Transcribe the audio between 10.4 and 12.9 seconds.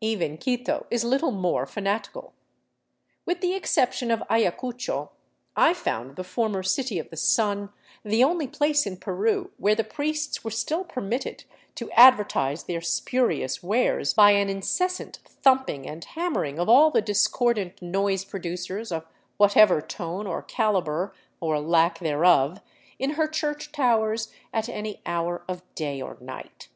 were still per mitted to advertise their